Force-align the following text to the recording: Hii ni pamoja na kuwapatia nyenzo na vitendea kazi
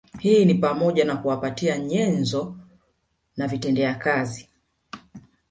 Hii 0.19 0.45
ni 0.45 0.53
pamoja 0.53 1.05
na 1.05 1.17
kuwapatia 1.17 1.77
nyenzo 1.77 2.55
na 3.37 3.47
vitendea 3.47 3.95
kazi 3.95 4.49